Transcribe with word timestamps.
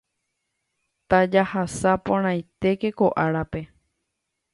Tajahasa 1.09 1.91
porãitéke 2.07 2.89
ko 2.99 3.07
árape. 3.25 3.61